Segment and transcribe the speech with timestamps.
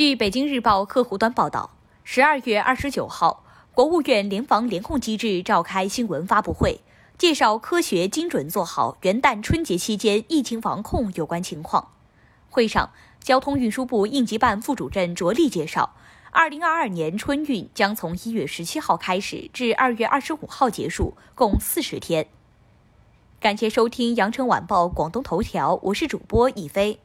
[0.00, 6.80] 据北京日报客户端报道十二月二十九号国务院联防联控机制召开新闻发布会
[7.18, 11.90] 介绍科学精准做好元旦春节期间疫情防控有关情况。
[12.48, 12.92] 会上
[13.22, 15.94] 交通运输部应急办副主任卓力介绍
[16.30, 22.26] 二零二二年春运将从一月十七号开始至二月二十五号结束共四十天。
[23.38, 27.00] 感谢收听羊城晚报广东头条我是主播一飞。